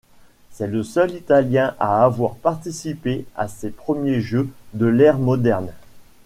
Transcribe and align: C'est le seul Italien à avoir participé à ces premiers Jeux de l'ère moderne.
C'est 0.49 0.65
le 0.65 0.81
seul 0.81 1.11
Italien 1.11 1.75
à 1.79 2.03
avoir 2.03 2.33
participé 2.33 3.25
à 3.35 3.47
ces 3.47 3.69
premiers 3.69 4.19
Jeux 4.19 4.49
de 4.73 4.87
l'ère 4.87 5.19
moderne. 5.19 5.71